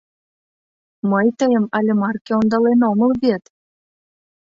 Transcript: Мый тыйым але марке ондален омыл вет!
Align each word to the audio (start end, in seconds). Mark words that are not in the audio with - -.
Мый 1.11 1.27
тыйым 1.39 1.65
але 1.77 1.93
марке 2.01 2.31
ондален 2.39 2.79
омыл 2.91 3.11
вет! 3.23 3.43